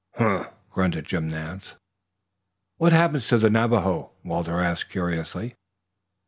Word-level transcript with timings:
"Humph!" 0.15 0.49
grunted 0.71 1.05
Jim 1.05 1.29
Nance. 1.29 1.75
"What 2.77 2.91
happens 2.91 3.27
to 3.27 3.37
the 3.37 3.51
Navajo?" 3.51 4.09
Walter 4.23 4.59
asked 4.59 4.89
curiously. 4.89 5.53